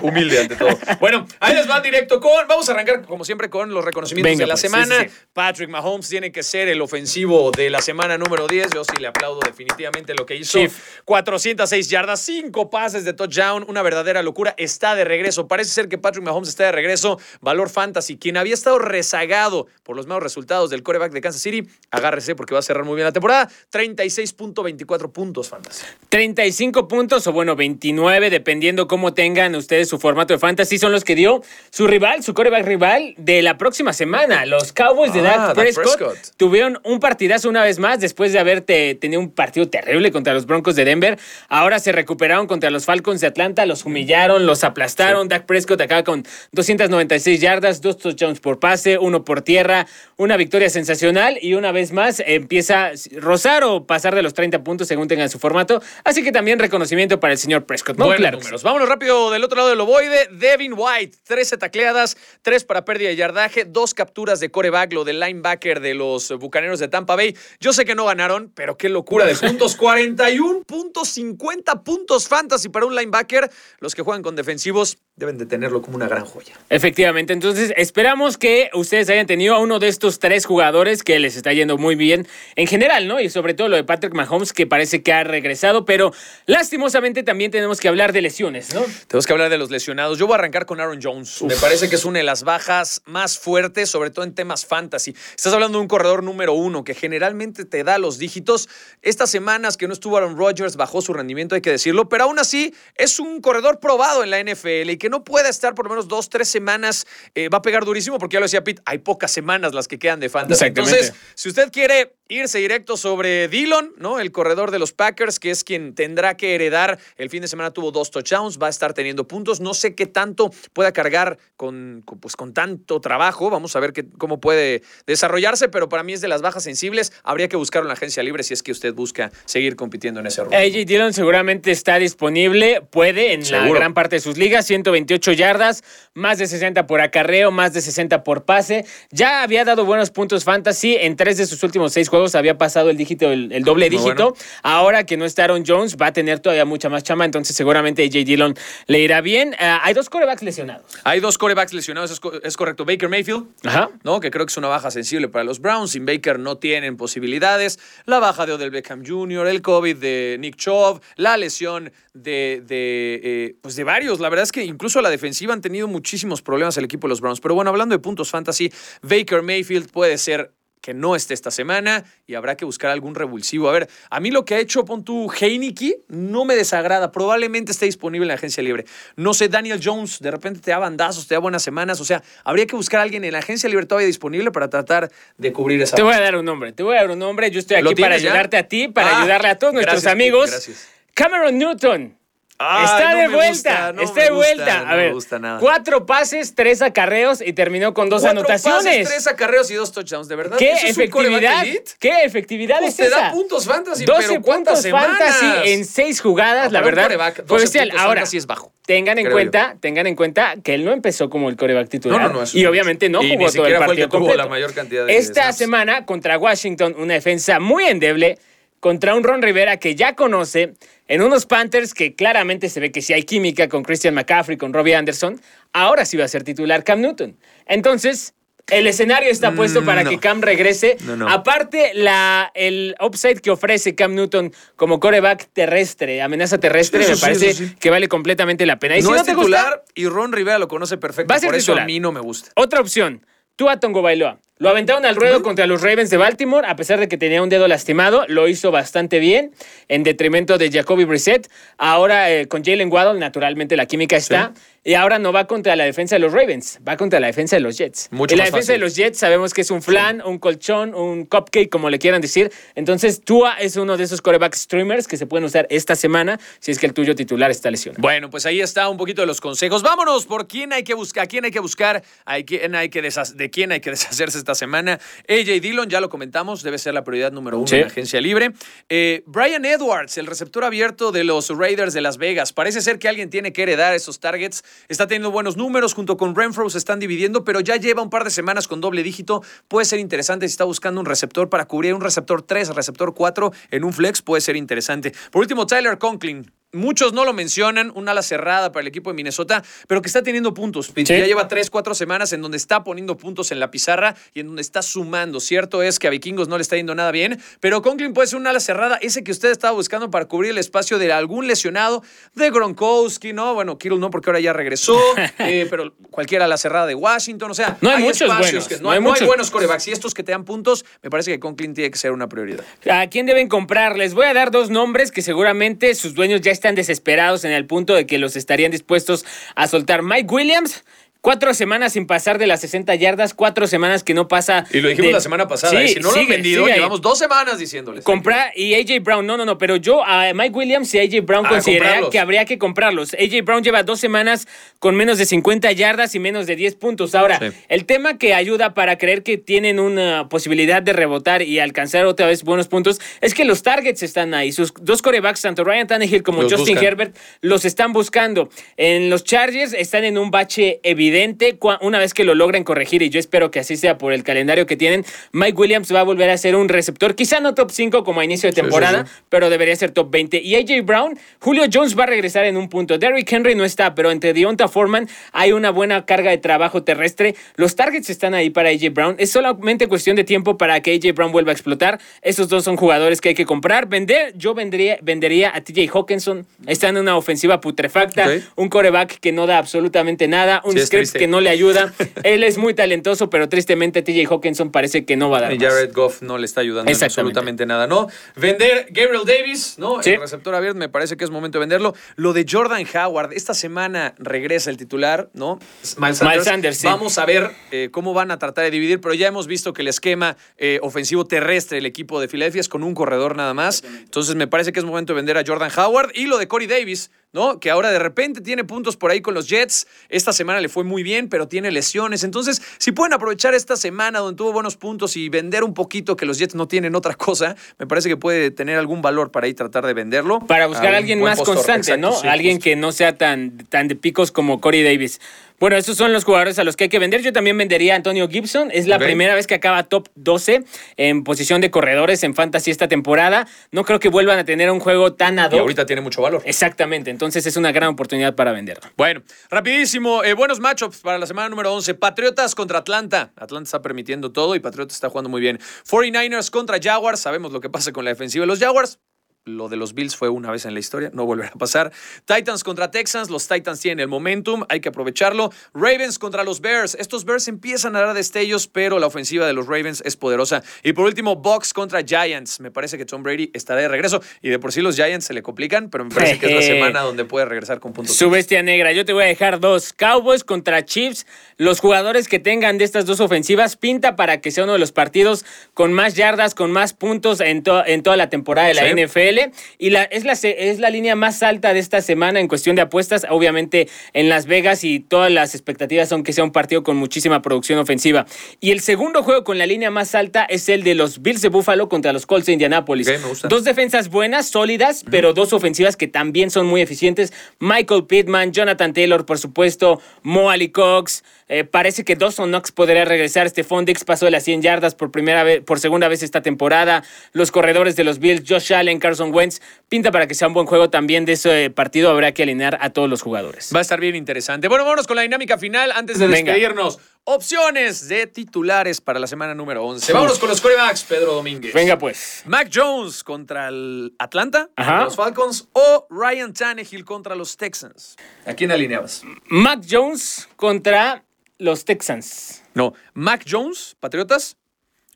humilde 0.02 0.40
ante 0.40 0.56
todo. 0.56 0.78
Bueno, 1.00 1.28
ahí 1.40 1.56
les 1.56 1.70
va 1.70 1.80
directo 1.82 2.20
con. 2.20 2.48
Vamos 2.48 2.68
a 2.70 2.72
arrancar, 2.74 3.04
como 3.06 3.24
siempre, 3.26 3.50
con 3.50 3.72
los 3.74 3.84
reconocimientos 3.86 4.30
Venga, 4.32 4.44
de 4.44 4.48
la 4.48 4.54
pues, 4.54 4.62
semana. 4.62 5.08
Patrick 5.34 5.70
Mahomes 5.70 6.08
tiene 6.10 6.32
que 6.32 6.44
ser 6.44 6.68
el 6.70 6.82
ofensivo 6.82 7.52
de 7.52 7.70
la 7.70 7.82
semana 7.82 8.18
número 8.18 8.48
10. 8.48 8.70
Yo 8.74 8.79
sí 8.84 8.98
le 9.00 9.08
aplaudo 9.08 9.40
definitivamente 9.46 10.14
lo 10.14 10.26
que 10.26 10.36
hizo. 10.36 10.60
Chief. 10.60 10.74
406 11.06 11.90
yardas, 11.90 12.22
5 12.22 12.70
pases 12.70 13.06
de 13.06 13.14
touchdown, 13.14 13.66
una 13.68 13.82
verdadera 13.82 14.22
locura. 14.24 14.54
Está 14.58 14.96
de 14.96 15.06
regreso. 15.06 15.48
Parece 15.48 15.72
ser 15.72 15.88
que 15.90 15.98
Patrick 15.98 16.24
Mahomes 16.24 16.50
está 16.50 16.66
de 16.66 16.72
regreso. 16.72 17.20
Valor 17.42 17.70
fantasy. 17.70 18.18
Quien 18.18 18.38
había 18.38 18.54
estado 18.54 18.80
rezagado 18.80 19.68
por 19.84 19.96
los 19.96 20.08
malos 20.08 20.24
resultados 20.24 20.70
del 20.70 20.84
coreback 20.84 21.12
de 21.12 21.22
Kansas 21.22 21.42
City, 21.42 21.68
agárrese 21.92 22.36
porque 22.36 22.54
va 22.54 22.60
a 22.60 22.64
cerrar 22.64 22.84
muy 22.86 22.96
bien 22.96 23.06
la 23.06 23.12
temporada. 23.12 23.50
36.24 23.72 25.12
puntos 25.12 25.50
fantasy. 25.50 25.86
35 26.10 26.88
puntos 26.88 27.26
o 27.28 27.32
bueno, 27.32 27.56
29, 27.56 28.30
dependiendo 28.30 28.88
cómo 28.88 29.14
tengan 29.14 29.56
ustedes 29.56 29.90
su 29.90 30.00
formato 30.00 30.34
de 30.34 30.40
fantasy, 30.40 30.78
son 30.78 30.92
los 30.92 31.04
que 31.04 31.16
dio 31.16 31.42
su 31.70 31.88
rival, 31.88 32.24
su 32.24 32.34
coreback 32.34 32.66
rival 32.66 33.14
de 33.18 33.42
la 33.42 33.58
próxima 33.58 33.94
semana. 33.94 34.46
Los 34.46 34.74
Cowboys 34.74 35.14
de 35.14 35.20
Ah, 35.20 35.24
Dak 35.24 35.38
Dak 35.48 35.56
Prescott, 35.56 35.98
Prescott. 35.98 36.18
tuvieron 36.38 36.80
un 36.84 37.00
partidazo 37.00 37.50
una 37.50 37.64
vez 37.64 37.78
más 37.80 38.00
después 38.00 38.34
de 38.34 38.40
haber 38.40 38.62
te- 38.70 38.94
tenido 38.94 39.20
un 39.20 39.32
partido 39.32 39.68
terrible 39.68 40.12
contra 40.12 40.32
los 40.32 40.46
Broncos 40.46 40.76
de 40.76 40.86
Denver. 40.86 41.18
Ahora 41.48 41.80
se 41.80 41.92
recuperaron 41.92 42.46
contra 42.46 42.70
los 42.70 42.86
Falcons 42.86 43.20
de 43.20 43.26
Atlanta, 43.26 43.66
los 43.66 43.84
humillaron, 43.84 44.46
los 44.46 44.64
aplastaron. 44.64 45.28
Dak 45.28 45.48
Prescott 45.48 45.82
acaba 45.82 46.04
con 46.04 46.24
296 46.52 47.42
yardas, 47.42 47.82
dos 47.82 47.98
touchdowns 47.98 48.40
por 48.40 48.60
pase, 48.60 49.00
uno 49.00 49.26
por 49.26 49.42
tierra, 49.42 49.88
una 50.18 50.38
victoria 50.38 50.70
sensacional 50.70 51.40
y 51.42 51.56
una 51.56 51.72
vez 51.72 51.92
más 51.94 52.22
empieza 52.24 52.88
a 52.88 52.92
rozar 53.18 53.64
o 53.64 53.88
pasar 53.88 54.14
de 54.14 54.22
los 54.22 54.36
30 54.36 54.64
puntos 54.64 54.88
según 54.88 55.08
tengan 55.08 55.30
su 55.30 55.40
formato. 55.40 55.82
Así 56.04 56.24
que 56.24 56.32
también 56.32 56.60
reconocimiento 56.60 57.20
para 57.20 57.34
el 57.34 57.40
señor 57.40 57.66
Prescott. 57.66 57.98
¿no? 57.98 58.06
Buenos 58.06 58.30
que 58.30 58.38
números. 58.38 58.62
Vámonos 58.62 58.88
rápido 58.88 59.32
del 59.32 59.44
otro 59.44 59.58
lado 59.58 59.70
del 59.70 59.80
ovoide. 59.80 60.28
Devin 60.32 60.74
White, 60.78 61.18
13 61.26 61.58
tacleadas, 61.58 62.18
3 62.44 62.66
para 62.66 62.86
pérdida 62.86 63.10
de 63.10 63.16
yardaje, 63.16 63.66
2 63.66 63.94
capturas 63.96 64.40
de 64.40 64.52
coreback, 64.52 64.94
lo 64.94 65.06
del 65.06 65.20
linebacker 65.20 65.80
de 65.80 65.96
los 65.96 66.30
bucaneros 66.38 66.80
de 66.80 66.88
Tampa 66.88 67.16
Bay. 67.16 67.36
Yo 67.60 67.74
sé 67.74 67.86
que 67.86 67.96
no 67.96 68.06
ganaron, 68.06 68.49
pero 68.54 68.78
qué 68.78 68.90
locura 68.90 69.26
de 69.26 69.36
puntos. 69.36 69.76
41 69.76 70.64
puntos, 70.68 71.10
50 71.10 71.84
puntos 71.84 72.28
fantasy 72.28 72.70
para 72.70 72.86
un 72.86 72.96
linebacker. 72.96 73.50
Los 73.80 73.96
que 73.96 74.02
juegan 74.02 74.22
con 74.22 74.36
defensivos 74.36 74.98
deben 75.20 75.38
de 75.38 75.46
tenerlo 75.46 75.82
como 75.82 75.98
una 75.98 76.08
gran 76.08 76.24
joya. 76.24 76.54
Efectivamente, 76.70 77.34
entonces 77.34 77.74
esperamos 77.76 78.38
que 78.38 78.70
ustedes 78.74 79.10
hayan 79.10 79.28
tenido 79.28 79.54
a 79.54 79.60
uno 79.60 79.78
de 79.78 79.90
estos 79.90 80.18
tres 80.18 80.46
jugadores 80.46 81.04
que 81.04 81.20
les 81.20 81.36
está 81.36 81.52
yendo 81.52 81.78
muy 81.78 81.96
bien 81.96 82.26
en 82.56 82.68
general, 82.68 83.06
¿no? 83.06 83.20
Y 83.20 83.30
sobre 83.30 83.54
todo 83.54 83.68
lo 83.68 83.76
de 83.76 83.84
Patrick 83.84 84.14
Mahomes, 84.14 84.54
que 84.54 84.66
parece 84.66 85.04
que 85.04 85.12
ha 85.12 85.26
regresado, 85.26 85.84
pero 85.84 86.14
lastimosamente 86.46 87.24
también 87.24 87.52
tenemos 87.52 87.82
que 87.82 87.90
hablar 87.90 88.14
de 88.14 88.22
lesiones, 88.22 88.74
¿no? 88.74 88.82
Tenemos 89.08 89.28
que 89.28 89.34
hablar 89.34 89.50
de 89.50 89.58
los 89.58 89.70
lesionados. 89.70 90.18
Yo 90.18 90.26
voy 90.26 90.36
a 90.36 90.38
arrancar 90.38 90.66
con 90.66 90.80
Aaron 90.80 91.02
Jones. 91.04 91.42
Me 91.42 91.56
parece 91.58 91.90
que 91.90 91.98
es 91.98 92.06
una 92.06 92.20
de 92.20 92.24
las 92.24 92.44
bajas 92.44 93.02
más 93.04 93.38
fuertes, 93.38 93.90
sobre 93.90 94.12
todo 94.12 94.24
en 94.24 94.34
temas 94.34 94.66
fantasy. 94.66 95.14
Estás 95.36 95.52
hablando 95.52 95.80
de 95.80 95.82
un 95.82 95.90
corredor 95.90 96.24
número 96.24 96.54
uno 96.54 96.86
que 96.86 96.94
generalmente 96.94 97.66
te 97.66 97.84
da 97.84 97.98
los 97.98 98.20
dígitos. 98.20 98.70
Estas 99.02 99.30
semanas 99.30 99.76
que 99.76 99.86
no 99.86 99.94
estuvo 99.94 100.16
Aaron 100.16 100.38
Rodgers 100.38 100.78
bajó 100.78 101.02
su 101.02 101.12
rendimiento, 101.12 101.56
hay 101.56 101.62
que 101.62 101.72
decirlo, 101.72 102.08
pero 102.08 102.24
aún 102.24 102.40
así 102.40 102.74
es 102.96 103.20
un 103.20 103.42
corredor 103.42 103.82
probado 103.82 104.24
en 104.24 104.30
la 104.30 104.42
NFL 104.42 104.92
y 104.92 104.98
que 104.98 105.09
no 105.10 105.24
pueda 105.24 105.50
estar 105.50 105.76
por 105.76 105.86
lo 105.86 105.90
menos 105.90 106.08
dos, 106.08 106.30
tres 106.30 106.48
semanas. 106.48 107.06
eh, 107.36 107.50
va 107.50 107.60
a 107.60 107.62
pegar 107.62 107.86
durísimo 107.86 108.20
porque 108.20 108.36
ya 108.36 108.40
lo 108.40 108.46
decía 108.46 108.64
Pete, 108.64 108.82
hay 108.86 109.00
pocas 109.00 109.32
semanas 109.32 109.74
las 109.74 109.88
que 109.88 110.00
quedan 110.00 110.20
de 110.20 110.30
fantasy. 110.30 110.66
Entonces, 110.66 111.14
si 111.36 111.50
usted 111.50 111.72
quiere 111.72 112.14
irse 112.30 112.60
directo 112.60 112.96
sobre 112.96 113.48
Dillon, 113.48 113.94
¿no? 113.98 114.20
El 114.20 114.32
corredor 114.32 114.70
de 114.70 114.78
los 114.78 114.94
Packers, 114.94 115.40
que 115.40 115.50
es 115.50 115.64
quien 115.64 115.96
tendrá 115.96 116.38
que 116.38 116.54
heredar. 116.54 117.00
El 117.18 117.30
fin 117.30 117.42
de 117.42 117.48
semana 117.48 117.72
tuvo 117.72 117.92
dos 117.92 118.12
touchdowns, 118.12 118.60
va 118.62 118.68
a 118.68 118.70
estar 118.70 118.94
teniendo 118.94 119.28
puntos. 119.28 119.60
No 119.60 119.74
sé 119.74 119.96
qué 119.96 120.06
tanto 120.06 120.52
pueda 120.74 120.92
cargar 120.92 121.40
con, 121.58 122.04
con, 122.06 122.20
pues, 122.20 122.36
con 122.36 122.54
tanto 122.54 123.02
trabajo. 123.02 123.50
Vamos 123.50 123.76
a 123.76 123.80
ver 123.80 123.94
qué, 123.94 124.06
cómo 124.18 124.40
puede 124.40 124.84
desarrollarse, 125.08 125.70
pero 125.70 125.90
para 125.90 126.04
mí 126.04 126.14
es 126.14 126.22
de 126.22 126.28
las 126.28 126.44
bajas 126.44 126.64
sensibles. 126.64 127.14
Habría 127.24 127.48
que 127.48 127.58
buscarlo 127.58 127.86
en 127.86 127.90
la 127.90 127.94
agencia 127.94 128.22
libre 128.22 128.44
si 128.44 128.54
es 128.54 128.62
que 128.62 128.72
usted 128.72 128.94
busca 128.94 129.32
seguir 129.46 129.76
compitiendo 129.76 130.20
en 130.20 130.28
ese 130.28 130.44
rol. 130.44 130.54
AJ 130.54 130.86
Dillon 130.86 131.14
seguramente 131.14 131.72
está 131.72 131.98
disponible, 131.98 132.82
puede 132.92 133.34
en 133.34 133.50
la 133.52 133.68
gran 133.70 133.96
parte 133.96 134.18
de 134.18 134.20
sus 134.20 134.38
ligas, 134.38 134.68
128 135.06 135.32
yardas, 135.34 135.84
más 136.14 136.38
de 136.38 136.48
60 136.48 136.86
por 136.88 137.02
acarreo, 137.02 137.52
más 137.52 137.74
de 137.74 137.82
60 137.82 138.24
por 138.24 138.46
pase. 138.46 138.86
Ya 139.12 139.44
había 139.44 139.64
dado 139.66 139.86
buenos 139.86 140.12
puntos 140.12 140.44
fantasy, 140.44 140.96
en 141.00 141.16
tres 141.16 141.38
de 141.38 141.46
sus 141.46 141.62
últimos 141.64 141.94
seis 141.94 142.10
juegos 142.10 142.36
había 142.36 142.58
pasado 142.58 142.90
el 142.90 142.98
dígito, 142.98 143.32
el, 143.32 143.52
el 143.52 143.64
doble 143.64 143.90
Muy 143.90 143.98
dígito. 143.98 144.32
bueno. 144.32 144.34
Ahora 144.64 145.06
que 145.06 145.18
no 145.18 145.26
está 145.26 145.46
Aaron 145.46 145.64
Jones, 145.66 145.96
va 146.00 146.08
a 146.08 146.14
tener 146.14 146.40
todavía 146.40 146.66
mucha 146.66 146.90
más 146.90 147.04
chama, 147.04 147.26
entonces 147.26 147.56
seguramente 147.56 148.04
AJ 148.04 148.26
Dillon 148.26 148.56
le 148.88 149.00
irá 149.00 149.22
bien. 149.22 149.56
Ah, 149.60 149.80
hay 149.84 149.94
dos 149.94 150.10
corebacks 150.10 150.42
lesionados. 150.44 150.86
Hay 151.04 151.20
dos 151.20 151.38
corebacks 151.38 151.74
lesionados, 151.74 152.12
es, 152.12 152.20
co- 152.20 152.34
es 152.42 152.58
correcto. 152.58 152.86
Baker 152.86 153.10
Mayfield, 153.10 153.46
Ajá. 153.66 153.90
¿no? 154.04 154.20
Que 154.20 154.32
creo 154.32 154.46
que 154.46 154.52
es 154.52 154.58
una 154.58 154.68
baja 154.68 154.92
sensible 154.92 155.28
para 155.30 155.44
los 155.44 155.60
Browns. 155.60 155.92
Sin 155.92 156.06
Baker 156.06 156.40
no 156.40 156.58
tienen 156.58 156.98
posibilidades. 156.98 157.80
La 158.06 158.20
baja 158.20 158.46
de 158.46 158.54
Odell 158.54 158.72
Beckham 158.72 159.04
Jr., 159.06 159.48
el 159.48 159.62
COVID 159.62 159.98
de 159.98 160.38
Nick 160.40 160.56
Chubb, 160.58 161.02
la 161.16 161.38
lesión 161.38 161.92
de, 162.22 162.62
de, 162.66 163.22
eh, 163.24 163.56
pues 163.62 163.76
de 163.76 163.84
varios. 163.84 164.20
La 164.20 164.30
verdad 164.30 164.44
es 164.44 164.52
que 164.52 164.64
incluso 164.64 165.00
a 165.00 165.02
la 165.02 165.10
defensiva 165.10 165.54
han 165.54 165.62
tenido 165.62 165.88
muchísimos 165.88 166.42
problemas 166.42 166.78
el 166.78 166.86
equipo 166.86 167.08
de 167.08 167.10
los 167.10 167.22
Browns. 167.22 167.40
Pero 167.42 167.56
bueno, 167.56 167.70
hablando 167.70 167.94
de 167.96 168.00
puntos 168.00 168.30
fantasy, 168.30 168.72
Baker 169.02 169.42
Mayfield 169.42 169.90
puede 169.92 170.18
ser 170.18 170.52
que 170.82 170.94
no 170.94 171.14
esté 171.18 171.34
esta 171.34 171.52
semana 171.52 172.06
y 172.26 172.36
habrá 172.36 172.56
que 172.56 172.64
buscar 172.64 172.90
algún 172.90 173.14
revulsivo. 173.14 173.68
A 173.68 173.74
ver, 173.74 173.90
a 174.10 174.22
mí 174.22 174.32
lo 174.32 174.46
que 174.46 174.56
ha 174.56 174.60
hecho 174.60 174.86
pon 174.86 175.04
tu 175.04 175.30
Heineke 175.30 176.00
no 176.08 176.46
me 176.46 176.56
desagrada. 176.56 177.12
Probablemente 177.12 177.74
esté 177.74 177.86
disponible 177.86 178.24
en 178.24 178.30
la 178.30 178.36
agencia 178.36 178.64
libre. 178.64 178.86
No 179.18 179.34
sé, 179.34 179.50
Daniel 179.50 179.82
Jones, 179.84 180.20
de 180.22 180.32
repente 180.32 180.62
te 180.62 180.72
da 180.72 180.80
bandazos, 180.80 181.28
te 181.28 181.36
da 181.36 181.40
buenas 181.40 181.64
semanas. 181.64 182.00
O 182.00 182.06
sea, 182.06 182.24
habría 182.46 182.66
que 182.66 182.78
buscar 182.78 183.02
a 183.02 183.04
alguien 183.04 183.26
en 183.26 183.34
la 183.34 183.40
agencia 183.40 183.68
libre 183.68 183.86
todavía 183.88 184.08
disponible 184.08 184.52
para 184.52 184.70
tratar 184.70 185.12
de 185.38 185.52
cubrir 185.52 185.82
esa. 185.82 185.98
Te 185.98 186.02
voy 186.02 186.14
a 186.14 186.22
dar 186.22 186.38
un 186.38 186.46
nombre, 186.46 186.72
te 186.72 186.82
voy 186.82 186.96
a 186.96 187.02
dar 187.02 187.12
un 187.12 187.20
nombre. 187.20 187.52
Yo 187.52 187.60
estoy 187.60 187.82
¿Lo 187.82 187.90
aquí 187.90 188.02
para 188.02 188.18
ya? 188.18 188.30
ayudarte 188.30 188.56
a 188.56 188.64
ti, 188.66 188.88
para 188.88 189.18
Ah, 189.18 189.20
ayudarle 189.20 189.50
a 189.50 189.60
todos 189.60 189.74
nuestros 189.74 189.96
gracias, 189.96 190.14
amigos. 190.14 190.50
gracias. 190.50 190.88
Cameron 191.20 191.58
Newton. 191.58 192.16
Ay, 192.62 192.84
está 192.84 193.12
no 193.14 193.18
de 193.20 193.28
me 193.30 193.36
vuelta, 193.36 193.52
gusta, 193.52 193.94
no 193.94 194.02
está 194.02 194.16
me 194.16 194.24
de 194.26 194.30
gusta, 194.32 194.54
vuelta. 194.56 194.80
no 194.80 194.84
a 194.84 194.92
me 194.92 194.98
ver, 194.98 195.14
gusta 195.14 195.40
nada. 195.40 195.60
cuatro 195.62 196.06
pases, 196.06 196.56
tres 196.56 196.82
acarreos 196.82 197.40
y 197.40 197.54
terminó 197.54 197.94
con 197.94 198.10
dos 198.10 198.22
Cuatro 198.22 198.40
anotaciones. 198.42 198.84
pases, 198.84 199.08
tres 199.08 199.28
acarreos 199.28 199.72
y 199.72 199.76
dos 199.76 199.94
touchdowns, 199.94 200.28
¿de 200.28 200.36
verdad? 200.36 200.58
¿Qué 200.58 200.72
¿Eso 200.72 200.88
es 200.88 200.98
un 200.98 201.04
efectividad? 201.04 201.64
elite? 201.64 201.92
¿Qué 202.00 202.12
efectividad 202.26 202.80
Pues 202.80 202.90
es 202.92 202.98
te 202.98 203.06
esa? 203.06 203.16
da 203.22 203.32
puntos 203.32 203.66
fantasy, 203.66 204.04
12 204.04 204.28
pero 204.28 204.42
¿cuántas 204.42 204.74
puntos 204.74 204.82
semanas? 204.82 205.20
fantasy 205.40 205.72
en 205.72 205.86
seis 205.86 206.20
jugadas, 206.20 206.66
No, 206.66 206.80
la 206.80 206.82
verdad. 206.82 207.04
quarterback, 207.04 207.36
12 207.38 207.48
fue 207.48 207.60
bestial. 207.60 207.90
puntos 207.92 208.06
Ahora, 208.06 208.24
es 208.24 208.46
bajo, 208.46 208.74
tengan 208.86 209.18
en 209.20 209.32
cuenta, 209.32 209.78
tengan 209.80 210.08
en 210.08 210.16
cuenta 210.18 210.56
que 210.62 210.74
él 210.74 210.84
no 210.84 210.92
empezó 210.92 211.30
como 211.30 211.48
el 211.48 211.56
coreback 211.56 211.88
titular. 211.88 212.20
No, 212.24 212.28
no, 212.28 212.34
no, 212.42 212.44
y 212.54 212.62
es 212.64 212.68
obviamente 212.68 213.08
no. 213.08 213.24
Y 213.24 213.38
jugó 213.38 213.50
todo 213.54 213.68
el 213.68 213.78
partido 213.78 214.10
completo. 214.10 214.36
la 214.38 214.48
mayor 214.48 214.74
cantidad 214.74 215.06
de 215.06 215.16
Esta 215.18 215.44
snaps. 215.44 215.58
semana 215.58 216.06
contra 216.06 216.38
Washington, 216.38 216.94
una 216.98 217.14
defensa 217.14 217.62
muy 217.62 217.86
endeble. 217.86 218.38
Contra 218.80 219.16
un 219.16 219.24
Ron 219.24 219.42
Rivera 219.42 219.78
que 219.78 219.96
ya 219.96 220.16
conoce, 220.16 220.74
en 221.08 221.22
unos 221.22 221.46
Panthers 221.46 221.94
que 221.94 222.16
claramente 222.16 222.70
se 222.70 222.80
ve 222.80 222.92
que 222.92 223.02
si 223.02 223.14
hay 223.14 223.24
química 223.24 223.68
con 223.68 223.84
Christian 223.84 224.14
McCaffrey, 224.14 224.58
con 224.58 224.74
Robbie 224.74 224.96
Anderson, 224.96 225.42
ahora 225.74 226.06
sí 226.06 226.18
va 226.18 226.26
a 226.26 226.28
ser 226.28 226.44
titular 226.44 226.84
Cam 226.84 227.02
Newton. 227.02 227.38
Entonces, 227.66 228.34
el 228.68 228.86
escenario 228.86 229.32
está 229.32 229.54
puesto 229.54 229.84
para 229.84 230.04
Mm, 230.04 230.08
que 230.10 230.16
no. 230.16 230.22
Cam 230.22 230.42
regrese. 230.42 230.98
No, 231.06 231.16
no. 231.16 231.28
Aparte, 231.28 231.92
la, 231.96 232.52
el 232.54 232.96
upside 233.02 233.40
que 233.42 233.50
ofrece 233.50 233.96
Cam 233.96 234.14
Newton 234.14 234.54
como 234.76 235.00
coreback 235.00 235.50
terrestre, 235.54 236.22
amenaza 236.22 236.60
terrestre, 236.60 237.02
Eso 237.02 237.10
me 237.12 237.16
sí, 237.16 237.22
parece 237.22 237.54
sí. 237.56 237.76
que 237.80 237.90
vale 237.90 238.08
completamente 238.08 238.68
la 238.68 238.78
pena. 238.78 238.96
Y 238.98 239.02
no 239.02 239.10
si 239.10 239.14
es 239.16 239.20
no 239.22 239.26
te 239.26 239.34
gusta, 239.34 239.58
titular 239.58 239.86
y 239.96 240.06
Ron 240.08 240.32
Rivera 240.34 240.60
lo 240.60 240.68
conoce 240.68 240.98
perfecto. 240.98 241.34
A 241.34 241.38
por 241.38 241.56
eso 241.56 241.72
a 241.72 241.76
titular. 241.76 241.86
mí 241.88 242.00
no 242.00 242.12
me 242.12 242.20
gusta. 242.20 242.52
Otra 242.56 242.80
opción, 242.80 243.26
Tua 243.56 243.80
Tongo 243.80 244.04
Bailoa. 244.04 244.40
Lo 244.62 244.68
aventaron 244.68 245.06
al 245.06 245.16
ruedo 245.16 245.42
contra 245.42 245.66
los 245.68 245.82
Ravens 245.82 246.10
de 246.10 246.18
Baltimore, 246.18 246.68
a 246.68 246.76
pesar 246.76 247.00
de 247.00 247.08
que 247.08 247.18
tenía 247.18 247.42
un 247.42 247.48
dedo 247.48 247.66
lastimado, 247.70 248.26
lo 248.28 248.50
hizo 248.50 248.72
bastante 248.72 249.20
bien, 249.20 249.54
en 249.88 250.04
detrimento 250.04 250.58
de 250.58 250.70
Jacoby 250.70 251.06
Brissett. 251.06 251.50
Ahora 251.78 252.30
eh, 252.30 252.50
con 252.50 252.66
Jalen 252.66 252.92
Waddle, 252.92 253.22
naturalmente 253.22 253.78
la 253.78 253.86
química 253.86 254.18
está. 254.18 254.52
Y 254.84 254.94
ahora 254.94 255.20
no 255.20 255.34
va 255.34 255.46
contra 255.46 255.76
la 255.76 255.84
defensa 255.84 256.16
de 256.16 256.20
los 256.20 256.32
Ravens, 256.32 256.80
va 256.88 256.96
contra 256.96 257.20
la 257.20 257.28
defensa 257.28 257.56
de 257.56 257.60
los 257.60 257.78
Jets. 257.78 258.08
Mucho 258.12 258.34
y 258.34 258.38
la 258.38 258.46
más 258.46 258.52
defensa 258.54 258.74
de 258.74 258.80
los 258.80 258.96
Jets 258.96 259.18
sabemos 259.20 259.54
que 259.54 259.62
es 259.62 259.72
un 259.72 259.82
flan, 259.82 260.22
un 260.26 260.40
colchón, 260.40 260.96
un 260.96 261.26
cupcake, 261.26 261.70
como 261.70 261.90
le 261.90 262.00
quieran 262.00 262.22
decir. 262.22 262.52
Entonces, 262.76 263.22
Tua 263.22 263.56
es 263.60 263.76
uno 263.76 263.98
de 263.98 264.06
esos 264.06 264.22
coreback 264.22 264.56
streamers 264.56 265.08
que 265.08 265.18
se 265.18 265.26
pueden 265.26 265.44
usar 265.46 265.68
esta 265.70 265.96
semana 265.96 266.40
si 266.60 266.72
es 266.72 266.80
que 266.80 266.86
el 266.86 266.94
tuyo 266.94 267.14
titular 267.16 267.52
está 267.52 267.70
lesionado. 267.70 268.02
Bueno, 268.02 268.30
pues 268.30 268.46
ahí 268.46 268.62
está 268.62 268.88
un 268.90 268.98
poquito 268.98 269.22
de 269.22 269.28
los 269.28 269.42
consejos. 269.42 269.84
Vámonos 269.84 270.26
por 270.26 270.48
quién 270.48 270.72
hay 270.74 270.84
que 270.84 270.94
buscar, 270.94 271.26
a 271.26 271.28
quién 271.28 271.46
hay 271.46 271.52
que 271.52 271.60
buscar, 271.60 272.02
a 272.26 272.42
quién 272.42 272.74
hay 272.76 272.90
que 272.90 273.02
de 273.02 273.50
quién 273.50 273.72
hay 273.72 273.82
que 273.82 273.90
deshacerse 273.92 274.38
esta 274.38 274.56
semana. 274.56 275.00
AJ 275.28 275.60
Dillon, 275.62 275.90
ya 275.90 276.00
lo 276.00 276.10
comentamos, 276.10 276.64
debe 276.64 276.78
ser 276.78 276.94
la 276.94 277.04
prioridad 277.04 277.32
número 277.32 277.58
uno 277.58 277.68
Sí. 277.68 277.76
en 277.76 277.82
la 277.82 277.88
agencia 277.88 278.22
libre. 278.22 278.52
Eh, 278.88 279.24
Brian 279.26 279.66
Edwards, 279.66 280.18
el 280.18 280.26
receptor 280.26 280.64
abierto 280.64 281.12
de 281.12 281.24
los 281.24 281.50
Raiders 281.50 281.94
de 281.94 282.02
Las 282.02 282.18
Vegas. 282.18 282.54
Parece 282.54 282.82
ser 282.82 282.98
que 282.98 283.10
alguien 283.10 283.30
tiene 283.30 283.52
que 283.52 283.64
heredar 283.64 283.94
esos 283.94 284.20
targets. 284.20 284.64
Está 284.88 285.08
teniendo 285.08 285.32
buenos 285.32 285.58
números, 285.58 285.94
junto 285.94 286.18
con 286.18 286.36
Renfro 286.36 286.70
se 286.70 286.78
están 286.78 287.00
dividiendo, 287.00 287.44
pero 287.44 287.60
ya 287.60 287.76
lleva 287.76 288.02
un 288.02 288.10
par 288.10 288.24
de 288.24 288.32
semanas 288.32 288.68
con 288.68 288.82
doble 288.82 289.04
dígito. 289.04 289.44
Puede 289.68 289.86
ser 289.86 290.00
interesante 290.00 290.48
si 290.48 290.52
está 290.52 290.64
buscando 290.64 291.00
un 291.00 291.06
receptor 291.06 291.50
para 291.50 291.66
cubrir 291.66 291.94
un 291.94 292.02
receptor 292.02 292.42
3, 292.42 292.76
receptor 292.76 293.14
4 293.14 293.52
en 293.72 293.84
un 293.84 293.94
flex, 293.94 294.22
puede 294.22 294.42
ser 294.42 294.56
interesante. 294.56 295.14
Por 295.32 295.42
último, 295.42 295.66
Tyler 295.66 295.98
Conklin. 295.98 296.59
Muchos 296.72 297.14
no 297.14 297.26
lo 297.26 297.34
mencionan, 297.34 297.92
un 297.96 298.08
ala 298.10 298.22
cerrada 298.22 298.72
para 298.72 298.82
el 298.82 298.88
equipo 298.88 299.10
de 299.10 299.16
Minnesota, 299.16 299.64
pero 299.88 300.02
que 300.04 300.08
está 300.08 300.22
teniendo 300.22 300.54
puntos. 300.54 300.94
Ya 300.94 301.26
lleva 301.26 301.48
tres, 301.48 301.72
cuatro 301.72 301.96
semanas 301.96 302.32
en 302.32 302.42
donde 302.44 302.58
está 302.58 302.84
poniendo 302.84 303.18
puntos 303.18 303.52
en 303.52 303.60
la 303.60 303.72
pizarra 303.72 304.16
y 304.36 304.42
en 304.42 304.48
donde 304.48 304.62
está 304.62 304.84
sumando. 304.84 305.40
Cierto 305.40 305.82
es 305.82 305.98
que 305.98 306.06
a 306.06 306.12
Vikingos 306.12 306.48
no 306.48 306.58
le 306.58 306.62
está 306.62 306.76
yendo 306.76 306.94
nada 306.94 307.12
bien, 307.12 307.42
pero 307.60 307.82
Conklin 307.82 308.14
puede 308.14 308.28
ser 308.28 308.38
un 308.38 308.46
ala 308.46 308.60
cerrada, 308.60 308.98
ese 309.02 309.24
que 309.24 309.32
usted 309.32 309.50
estaba 309.50 309.74
buscando 309.74 310.12
para 310.12 310.26
cubrir 310.26 310.52
el 310.52 310.60
espacio 310.60 311.00
de 311.00 311.12
algún 311.12 311.48
lesionado, 311.48 312.04
de 312.36 312.52
Gronkowski, 312.52 313.34
¿no? 313.34 313.56
Bueno, 313.56 313.80
Kittle 313.80 313.98
no, 313.98 314.12
porque 314.12 314.30
ahora 314.30 314.40
ya 314.40 314.54
regresó, 314.54 315.00
eh, 315.40 315.66
pero 315.72 315.94
cualquiera 316.12 316.46
ala 316.46 316.58
cerrada 316.58 316.86
de 316.86 316.94
Washington, 316.94 317.50
o 317.50 317.54
sea, 317.56 317.78
No 317.82 317.90
hay 317.90 318.04
muchos 318.04 318.28
buenos, 318.38 318.68
que- 318.68 318.76
no, 318.76 318.84
no 318.84 318.90
hay 318.92 318.98
hay, 318.98 319.02
no 319.04 319.08
hay 319.08 319.14
muchos. 319.14 319.28
buenos 319.28 319.50
corebacks 319.50 319.88
y 319.88 319.92
estos 319.92 320.14
que 320.14 320.22
te 320.22 320.34
dan 320.34 320.46
puntos, 320.46 320.86
me 321.02 321.10
parece 321.10 321.32
que 321.32 321.40
Conklin 321.40 321.74
tiene 321.74 321.90
que 321.90 321.98
ser 321.98 322.12
una 322.12 322.30
prioridad. 322.30 322.64
¿A 322.92 323.08
quién 323.08 323.26
deben 323.26 323.48
comprar? 323.48 323.98
Les 323.98 324.14
voy 324.14 324.26
a 324.28 324.34
dar 324.36 324.52
dos 324.52 324.70
nombres 324.70 325.12
que 325.12 325.24
seguramente 325.24 325.96
sus 325.96 326.14
dueños 326.14 326.42
ya 326.42 326.52
están 326.60 326.76
desesperados 326.76 327.46
en 327.46 327.52
el 327.52 327.66
punto 327.66 327.96
de 327.96 328.06
que 328.06 328.18
los 328.18 328.36
estarían 328.36 328.72
dispuestos 328.72 329.26
a 329.56 329.68
soltar. 329.68 330.04
Mike 330.04 330.34
Williams. 330.34 330.84
Cuatro 331.22 331.54
semanas 331.54 331.92
sin 331.94 332.08
pasar 332.08 332.38
de 332.38 332.48
las 332.48 332.62
60 332.62 332.96
yardas, 332.96 333.34
cuatro 333.34 333.68
semanas 333.68 334.04
que 334.06 334.14
no 334.14 334.30
pasa. 334.30 334.66
Y 334.72 334.80
lo 334.80 334.88
dijimos 334.88 335.08
de- 335.08 335.14
la 335.14 335.20
semana 335.20 335.48
pasada, 335.50 335.78
Sí, 335.82 335.90
si 335.90 335.96
no 336.00 336.04
lo 336.04 336.10
han 336.12 336.22
sigue, 336.22 336.34
vendido, 336.36 336.64
sigue 336.64 336.76
llevamos 336.78 337.02
dos 337.02 337.20
semanas 337.20 337.60
diciéndoles. 337.60 338.06
Comprar 338.06 338.54
y 338.56 338.74
AJ 338.76 339.02
Brown, 339.04 339.28
no, 339.28 339.36
no, 339.36 339.44
no, 339.44 339.58
pero 339.58 339.76
yo 339.76 340.02
a 340.06 340.34
Mike 340.34 340.56
Williams 340.58 340.94
y 340.96 341.00
AJ 341.00 341.20
Brown 341.26 341.46
Ah, 341.46 341.50
consideraría 341.50 342.10
que 342.10 342.20
habría 342.20 342.46
que 342.46 342.58
comprarlos. 342.58 343.14
AJ 343.16 343.42
Brown 343.44 343.62
lleva 343.64 343.84
dos 343.84 344.00
semanas 344.00 344.48
con 344.80 344.96
menos 344.96 345.18
de 345.18 345.26
50 345.26 345.70
yardas 345.74 346.16
y 346.16 346.20
menos 346.20 346.48
de 346.48 346.56
10 346.56 346.76
puntos. 346.76 347.14
Ahora, 347.14 347.38
Sí. 347.38 347.48
el 347.68 347.84
tema 347.86 348.18
que 348.18 348.34
ayuda 348.34 348.74
para 348.74 348.98
creer 348.98 349.22
que 349.22 349.38
tienen 349.38 349.82
una 349.82 350.30
posibilidad 350.30 350.82
de 350.82 350.94
rebotar 350.94 351.42
y 351.42 351.60
alcanzar 351.60 352.06
otra 352.06 352.28
vez 352.28 352.46
buenos 352.46 352.70
puntos 352.70 353.02
es 353.20 353.34
que 353.34 353.44
los 353.44 353.62
targets 353.62 354.04
están 354.04 354.34
ahí. 354.34 354.54
Sus 354.54 354.74
dos 354.80 355.02
corebacks, 355.02 355.42
tanto 355.42 355.66
Ryan 355.66 355.86
Tannehill 355.88 356.24
como 356.24 356.44
Los 356.44 356.54
Justin 356.54 356.76
buscan. 356.76 356.86
Herbert, 356.94 357.18
los 357.42 357.66
están 357.66 357.92
buscando. 357.92 358.50
En 358.78 359.10
los 359.10 359.26
Chargers 359.26 359.74
están 359.74 360.06
en 360.06 360.18
un 360.18 360.32
bache 360.32 360.80
evidente 360.84 361.09
cua- 361.14 361.78
una 361.82 362.00
vez 362.00 362.14
que 362.14 362.24
lo 362.24 362.36
logren 362.36 362.64
corregir 362.64 363.02
y 363.02 363.10
yo 363.10 363.20
espero 363.20 363.52
que 363.52 363.60
así 363.60 363.78
sea 363.78 363.98
por 363.98 364.14
el 364.14 364.24
calendario 364.24 364.66
que 364.66 364.76
tienen. 364.76 365.06
Mike 365.32 365.58
Williams 365.58 365.94
va 365.94 366.02
a 366.02 366.04
volver 366.04 366.30
a 366.30 366.38
ser 366.38 366.56
un 366.56 366.70
receptor, 366.70 367.16
quizá 367.16 367.40
no 367.40 367.54
top 367.54 367.72
5 367.72 368.04
como 368.04 368.20
a 368.22 368.26
inicio 368.26 368.48
de 368.50 368.54
Sí, 368.54 368.56
sí, 368.56 368.62
temporada, 368.62 369.06
sí. 369.06 369.12
pero 369.30 369.50
debería 369.50 369.76
ser 369.76 369.92
top 369.92 370.10
20. 370.12 370.42
Y 370.42 370.56
AJ 370.56 370.84
Brown, 370.86 371.18
Julio 371.40 371.64
Jones 371.72 371.98
va 371.98 372.04
a 372.04 372.08
regresar 372.08 372.46
en 372.46 372.58
un 372.58 372.70
punto. 372.70 372.98
Derrick 372.98 373.32
Henry 373.32 373.56
no 373.56 373.66
está, 373.66 373.96
pero 373.96 374.12
entre 374.12 374.34
Deonta 374.34 374.68
Foreman 374.68 375.08
hay 375.32 375.52
una 375.52 375.70
buena 375.72 376.06
carga 376.06 376.32
de 376.32 376.38
trabajo 376.38 376.84
terrestre. 376.84 377.36
Los 377.56 377.76
targets 377.76 378.10
están 378.10 378.34
ahí 378.34 378.50
para 378.50 378.70
AJ 378.70 378.90
Brown. 378.94 379.16
Es 379.20 379.32
solamente 379.32 379.88
cuestión 379.88 380.16
de 380.16 380.24
tiempo 380.24 380.58
para 380.58 380.82
que 380.82 380.94
AJ 380.94 381.14
Brown 381.16 381.32
vuelva 381.32 381.52
a 381.52 381.54
explotar. 381.54 382.00
Esos 382.22 382.50
dos 382.50 382.64
son 382.64 382.78
jugadores 382.78 383.22
que 383.22 383.30
hay 383.30 383.36
que 383.36 383.46
comprar. 383.46 383.88
Vender, 383.88 384.34
yo 384.38 384.54
vendría, 384.54 384.98
vendería 385.02 385.52
a 385.56 385.62
TJ 385.62 385.90
Hawkinson. 385.94 386.46
Está 386.68 386.90
en 386.90 386.98
una 386.98 387.16
ofensiva 387.18 387.62
putrefacta. 387.62 388.28
Un 388.56 388.70
coreback 388.70 389.20
que 389.20 389.32
no 389.32 389.48
da 389.48 389.58
absolutamente 389.58 390.28
nada. 390.28 390.62
Un 390.66 390.76
Que 391.06 391.28
no 391.28 391.42
le 391.42 391.50
ayuda. 391.50 391.94
Él 392.24 392.44
es 392.44 392.58
muy 392.58 392.74
talentoso, 392.74 393.30
pero 393.30 393.50
tristemente 393.50 394.02
TJ 394.02 394.28
Hawkinson 394.30 394.72
parece 394.72 395.06
que 395.06 395.16
no 395.16 395.30
va 395.30 395.40
a 395.40 395.42
dar. 395.42 395.54
Y 395.54 395.60
más. 395.60 395.68
Jared 395.68 395.94
Goff 395.94 396.22
no 396.22 396.38
le 396.38 396.46
está 396.46 396.62
ayudando 396.62 396.92
en 396.92 397.04
absolutamente 397.04 397.66
nada, 397.66 397.88
¿no? 397.88 398.08
Vender 398.36 398.88
Gabriel 398.92 399.24
Davis, 399.26 399.76
¿no? 399.78 400.02
Sí. 400.04 400.12
El 400.12 400.22
receptor 400.22 400.56
abierto, 400.56 400.78
me 400.78 400.90
parece 400.90 401.18
que 401.18 401.24
es 401.24 401.32
momento 401.32 401.58
de 401.58 401.62
venderlo. 401.62 401.94
Lo 402.16 402.34
de 402.34 402.46
Jordan 402.50 402.86
Howard, 402.94 403.34
esta 403.34 403.54
semana 403.54 404.14
regresa 404.18 404.70
el 404.70 404.78
titular, 404.78 405.30
¿no? 405.34 405.60
Miles 405.98 406.18
Sanders. 406.18 406.22
Miles 406.22 406.44
Sanders, 406.44 406.78
sí. 406.78 406.88
Vamos 406.88 407.18
a 407.18 407.26
ver 407.26 407.52
eh, 407.72 407.90
cómo 407.92 408.14
van 408.14 408.32
a 408.32 408.40
tratar 408.40 408.66
de 408.66 408.72
dividir, 408.72 409.02
pero 409.02 409.14
ya 409.14 409.28
hemos 409.28 409.48
visto 409.48 409.74
que 409.74 409.82
el 409.82 409.88
esquema 409.88 410.38
eh, 410.58 410.80
ofensivo 410.82 411.26
terrestre 411.26 411.78
del 411.78 411.86
equipo 411.86 412.20
de 412.20 412.28
Filadelfia 412.28 412.62
es 412.62 412.70
con 412.70 412.84
un 412.84 412.94
corredor 412.94 413.36
nada 413.36 413.54
más. 413.54 413.84
Entonces 413.84 414.36
me 414.36 414.48
parece 414.48 414.72
que 414.72 414.80
es 414.80 414.86
momento 414.86 415.14
de 415.14 415.18
vender 415.18 415.38
a 415.38 415.44
Jordan 415.46 415.72
Howard 415.78 416.12
y 416.14 416.26
lo 416.26 416.38
de 416.38 416.48
Corey 416.48 416.68
Davis. 416.68 417.12
¿No? 417.32 417.60
Que 417.60 417.70
ahora 417.70 417.92
de 417.92 418.00
repente 418.00 418.42
tiene 418.42 418.64
puntos 418.64 418.98
por 418.98 419.12
ahí 419.12 419.22
con 419.22 419.34
los 419.34 419.48
Jets. 419.48 419.88
Esta 420.10 420.34
semana 420.34 420.60
le 420.62 420.70
fue 420.70 420.84
muy 420.84 421.04
bien, 421.04 421.30
pero 421.30 421.48
tiene 421.48 421.72
lesiones. 421.72 422.24
Entonces, 422.24 422.62
si 422.78 422.92
pueden 422.92 423.14
aprovechar 423.14 423.54
esta 423.54 423.76
semana 423.76 424.20
donde 424.20 424.38
tuvo 424.38 424.52
buenos 424.52 424.78
puntos 424.78 425.16
y 425.16 425.30
vender 425.30 425.64
un 425.64 425.74
poquito 425.74 426.16
que 426.16 426.26
los 426.26 426.40
Jets 426.40 426.56
no 426.56 426.68
tienen 426.68 426.96
otra 426.96 427.14
cosa, 427.16 427.56
me 427.78 427.86
parece 427.88 428.10
que 428.10 428.18
puede 428.18 428.52
tener 428.52 428.78
algún 428.78 429.02
valor 429.02 429.32
para 429.32 429.46
ahí 429.46 429.54
tratar 429.54 429.86
de 429.86 429.94
venderlo. 429.94 430.40
Para 430.48 430.68
buscar 430.68 430.94
a 430.94 430.98
alguien 430.98 431.22
más 431.22 431.38
postor. 431.38 431.56
constante, 431.56 431.92
Exacto, 431.92 432.10
¿no? 432.10 432.20
sí, 432.20 432.28
alguien 432.28 432.56
justo. 432.58 432.64
que 432.64 432.76
no 432.76 432.92
sea 432.92 433.18
tan, 433.18 433.58
tan 433.70 433.88
de 433.88 433.96
picos 433.96 434.32
como 434.32 434.60
Corey 434.60 434.84
Davis. 434.84 435.20
Bueno, 435.60 435.76
esos 435.76 435.98
son 435.98 436.14
los 436.14 436.24
jugadores 436.24 436.58
a 436.58 436.64
los 436.64 436.78
que 436.78 436.86
hay 436.86 436.90
que 436.90 437.00
vender. 437.00 437.22
Yo 437.22 437.34
también 437.34 437.58
vendería 437.58 437.94
a 437.94 437.96
Antonio 437.98 438.30
Gibson. 438.30 438.70
Es 438.72 438.88
la 438.88 438.98
primera 438.98 439.36
vez 439.36 439.46
que 439.46 439.56
acaba 439.56 439.84
top 439.84 440.08
12 440.16 440.64
en 440.96 441.24
posición 441.26 441.60
de 441.60 441.70
corredores 441.70 442.24
en 442.24 442.34
Fantasy 442.34 442.72
esta 442.72 442.88
temporada. 442.88 443.46
No 443.72 443.84
creo 443.84 444.00
que 444.00 444.08
vuelvan 444.08 444.40
a 444.40 444.46
tener 444.46 444.72
un 444.72 444.80
juego 444.80 445.14
tan 445.14 445.38
ad 445.38 445.52
Y 445.52 445.58
ahorita 445.58 445.86
tiene 445.86 446.02
mucho 446.02 446.22
valor. 446.22 446.42
Exactamente. 446.46 447.12
Entonces 447.12 447.46
es 447.46 447.58
una 447.58 447.74
gran 447.74 447.90
oportunidad 447.90 448.36
para 448.36 448.54
venderlo. 448.54 448.90
Bueno, 448.96 449.22
rapidísimo, 449.50 450.24
eh, 450.24 450.34
buenos 450.34 450.62
matchups 450.62 451.00
para 451.00 451.18
la 451.18 451.28
semana 451.28 451.50
número 451.50 451.74
11. 451.74 451.94
Patriotas 451.96 452.56
contra 452.56 452.80
Atlanta. 452.80 453.34
Atlanta 453.36 453.68
está 453.68 453.82
permitiendo 453.82 454.32
todo 454.32 454.56
y 454.56 454.60
Patriotas 454.60 454.96
está 454.96 455.10
jugando 455.10 455.30
muy 455.30 455.42
bien. 455.42 455.60
49ers 455.90 456.50
contra 456.52 456.78
Jaguars. 456.82 457.20
Sabemos 457.20 457.52
lo 457.52 457.60
que 457.60 457.70
pasa 457.70 457.92
con 457.92 458.06
la 458.06 458.12
defensiva 458.12 458.44
de 458.44 458.48
los 458.48 458.60
Jaguars. 458.60 459.00
Lo 459.46 459.68
de 459.70 459.78
los 459.78 459.94
Bills 459.96 460.16
fue 460.16 460.30
una 460.30 460.52
vez 460.52 460.66
en 460.66 460.74
la 460.74 460.80
historia, 460.80 461.10
no 461.14 461.26
volverá 461.26 461.50
a 461.50 461.58
pasar. 461.58 461.92
Titans 462.26 462.64
contra 462.64 462.92
Texans, 462.92 463.30
los 463.30 463.48
Titans 463.48 463.80
tienen 463.80 464.02
el 464.02 464.08
momentum, 464.08 464.64
hay 464.70 464.80
que 464.82 464.90
aprovecharlo. 464.90 465.50
Ravens 465.74 466.20
contra 466.20 466.44
los 466.44 466.60
Bears, 466.62 466.94
estos 467.00 467.24
Bears 467.26 467.48
empiezan 467.48 467.96
a 467.96 468.02
dar 468.02 468.14
destellos, 468.14 468.68
pero 468.68 469.00
la 469.00 469.08
ofensiva 469.08 469.48
de 469.48 469.54
los 469.54 469.66
Ravens 469.66 470.04
es 470.06 470.18
poderosa. 470.18 470.62
Y 470.84 470.92
por 470.94 471.06
último, 471.06 471.38
Bucks 471.38 471.74
contra 471.74 472.04
Giants. 472.04 472.60
Me 472.60 472.70
parece 472.70 472.98
que 472.98 473.06
Tom 473.06 473.24
Brady 473.24 473.50
estará 473.54 473.80
de 473.82 473.88
regreso 473.88 474.22
y 474.42 474.50
de 474.50 474.60
por 474.60 474.72
sí 474.74 474.82
los 474.82 474.96
Giants 474.98 475.26
se 475.26 475.34
le 475.34 475.42
complican, 475.42 475.90
pero 475.90 476.04
me 476.04 476.14
parece 476.14 476.38
que 476.38 476.46
es 476.48 476.54
la 476.56 476.62
semana 476.76 477.02
donde 477.02 477.24
puede 477.26 477.46
regresar 477.46 477.80
con 477.80 477.94
puntos. 477.94 478.16
Su 478.16 478.30
bestia 478.30 478.62
negra. 478.62 478.92
Yo 478.92 479.06
te 479.06 479.14
voy 479.14 479.24
a 479.24 479.28
dejar 479.28 479.60
dos. 479.62 479.94
Cowboys 479.94 480.44
contra 480.44 480.84
Chiefs. 480.86 481.26
Los 481.58 481.80
jugadores 481.80 482.28
que 482.28 482.40
tengan 482.40 482.78
de 482.78 482.84
estas 482.84 483.06
dos 483.06 483.20
ofensivas 483.22 483.78
pinta 483.78 484.16
para 484.18 484.42
que 484.42 484.52
sea 484.52 484.66
uno 484.66 484.74
de 484.74 484.80
los 484.80 484.92
partidos 484.92 485.46
con 485.74 485.94
más 485.94 486.14
yardas, 486.16 486.54
con 486.56 486.72
más 486.72 486.94
puntos 486.94 487.40
en, 487.40 487.64
to- 487.64 487.86
en 487.86 488.04
toda 488.04 488.18
la 488.18 488.30
temporada 488.30 488.68
de 488.68 488.74
la 488.76 488.82
Sí. 488.84 488.94
NFL. 489.06 489.29
NFL 489.30 489.52
y 489.78 489.90
la, 489.90 490.04
es, 490.04 490.26
la, 490.26 490.34
es 490.34 490.80
la 490.80 490.90
línea 490.90 491.16
más 491.16 491.44
alta 491.44 491.74
de 491.74 491.80
esta 491.80 492.02
semana 492.02 492.40
en 492.40 492.48
cuestión 492.48 492.76
de 492.76 492.82
apuestas, 492.82 493.26
obviamente 493.30 493.88
en 494.14 494.30
Las 494.30 494.46
Vegas 494.46 494.84
y 494.84 495.00
todas 495.00 495.32
las 495.32 495.56
expectativas 495.56 496.10
son 496.10 496.24
que 496.24 496.34
sea 496.34 496.44
un 496.44 496.52
partido 496.52 496.84
con 496.84 496.98
muchísima 496.98 497.42
producción 497.42 497.80
ofensiva. 497.80 498.26
Y 498.60 498.72
el 498.72 498.82
segundo 498.82 499.24
juego 499.24 499.44
con 499.44 499.58
la 499.58 499.66
línea 499.66 499.92
más 499.92 500.16
alta 500.16 500.46
es 500.46 500.70
el 500.70 500.84
de 500.84 500.96
los 500.96 501.22
Bills 501.22 501.42
de 501.42 501.50
Buffalo 501.50 501.90
contra 501.90 502.14
los 502.14 502.26
Colts 502.26 502.48
de 502.48 502.54
Indianapolis. 502.54 503.10
Dos 503.48 503.64
defensas 503.64 504.10
buenas, 504.10 504.50
sólidas, 504.50 505.04
pero 505.10 505.34
dos 505.34 505.54
ofensivas 505.54 505.96
que 505.96 506.08
también 506.08 506.52
son 506.52 506.68
muy 506.68 506.82
eficientes. 506.82 507.34
Michael 507.60 508.06
Pittman, 508.06 508.52
Jonathan 508.52 508.94
Taylor, 508.94 509.26
por 509.26 509.38
supuesto, 509.38 510.02
Mo 510.24 510.50
Ali 510.50 510.70
Cox. 510.70 511.24
Eh, 511.52 511.64
parece 511.64 512.06
que 512.06 512.16
Dawson 512.16 512.50
Knox 512.50 512.72
podría 512.72 513.06
regresar. 513.06 513.50
Stephon 513.50 513.84
Dix 513.84 514.04
pasó 514.04 514.26
de 514.26 514.32
las 514.32 514.44
100 514.44 514.62
yardas 514.62 514.94
por 514.94 515.12
primera 515.12 515.44
vez, 515.44 515.62
por 515.62 515.80
segunda 515.80 516.08
vez 516.08 516.22
esta 516.22 516.42
temporada. 516.42 517.04
Los 517.34 517.52
corredores 517.52 517.96
de 517.96 518.04
los 518.04 518.20
Bills, 518.20 518.44
Josh 518.48 518.72
Allen, 518.72 519.00
Carson 519.00 519.19
Wentz, 519.28 519.62
pinta 519.88 520.12
para 520.12 520.28
que 520.28 520.34
sea 520.34 520.48
un 520.48 520.54
buen 520.54 520.66
juego 520.66 520.90
también 520.90 521.26
de 521.26 521.34
ese 521.34 521.70
partido. 521.70 522.10
Habrá 522.10 522.34
que 522.34 522.44
alinear 522.44 522.78
a 522.82 522.90
todos 522.92 523.10
los 523.10 523.22
jugadores. 523.22 523.72
Va 523.74 523.80
a 523.80 523.82
estar 523.82 524.00
bien 524.00 524.16
interesante. 524.16 524.68
Bueno, 524.68 524.86
vámonos 524.86 525.08
con 525.08 525.16
la 525.16 525.22
dinámica 525.24 525.58
final 525.58 525.92
antes 525.92 526.20
de 526.20 526.28
despedirnos. 526.28 527.00
Opciones 527.26 528.08
de 528.08 528.26
titulares 528.26 529.02
para 529.02 529.20
la 529.20 529.28
semana 529.28 529.54
número 529.54 529.86
11. 529.86 530.14
Vámonos 530.14 530.40
con 530.40 530.50
los 530.50 530.62
corebacks, 530.62 531.04
Pedro 531.04 531.34
Domínguez. 531.34 531.74
Venga, 531.74 531.98
pues. 531.98 532.44
Mac 532.46 532.72
Jones 532.74 533.24
contra 533.24 533.68
el 533.68 534.16
Atlanta, 534.18 534.70
los 534.78 535.16
Falcons, 535.16 535.68
o 535.74 536.08
Ryan 536.10 536.54
Tannehill 536.54 537.06
contra 537.06 537.36
los 537.36 537.56
Texans. 537.58 538.16
¿A 538.46 538.54
quién 538.54 538.72
alineabas? 538.72 539.24
Mac 539.46 539.82
Jones 539.88 540.50
contra 540.56 541.24
los 541.60 541.86
Texans. 541.86 542.64
No, 542.74 542.94
Mac 543.14 543.46
Jones, 543.48 543.96
Patriotas, 544.00 544.58